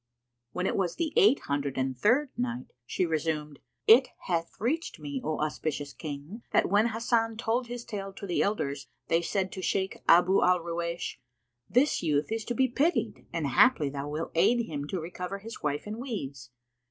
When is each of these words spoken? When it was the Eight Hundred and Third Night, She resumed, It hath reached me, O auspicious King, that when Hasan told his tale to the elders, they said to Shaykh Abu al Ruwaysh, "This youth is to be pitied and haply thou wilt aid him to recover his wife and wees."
When 0.51 0.65
it 0.65 0.75
was 0.75 0.95
the 0.95 1.13
Eight 1.15 1.41
Hundred 1.41 1.77
and 1.77 1.95
Third 1.95 2.31
Night, 2.35 2.73
She 2.87 3.05
resumed, 3.05 3.59
It 3.85 4.07
hath 4.21 4.59
reached 4.59 4.99
me, 4.99 5.21
O 5.23 5.37
auspicious 5.37 5.93
King, 5.93 6.41
that 6.49 6.67
when 6.67 6.87
Hasan 6.87 7.37
told 7.37 7.67
his 7.67 7.85
tale 7.85 8.11
to 8.13 8.25
the 8.25 8.41
elders, 8.41 8.87
they 9.09 9.21
said 9.21 9.51
to 9.51 9.61
Shaykh 9.61 10.01
Abu 10.09 10.41
al 10.41 10.59
Ruwaysh, 10.61 11.17
"This 11.69 12.01
youth 12.01 12.31
is 12.31 12.43
to 12.45 12.55
be 12.55 12.67
pitied 12.67 13.27
and 13.31 13.45
haply 13.45 13.89
thou 13.91 14.09
wilt 14.09 14.31
aid 14.33 14.65
him 14.65 14.87
to 14.87 14.99
recover 14.99 15.37
his 15.37 15.61
wife 15.61 15.83
and 15.85 15.99
wees." 15.99 16.49